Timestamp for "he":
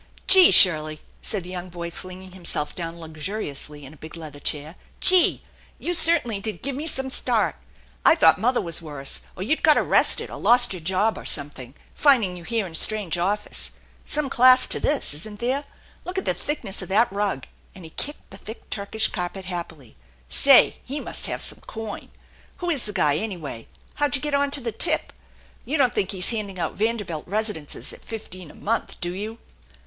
17.83-17.91, 20.83-20.99